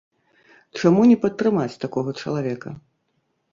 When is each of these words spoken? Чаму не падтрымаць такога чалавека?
Чаму 0.81 1.01
не 1.11 1.17
падтрымаць 1.27 1.79
такога 1.85 2.17
чалавека? 2.25 2.69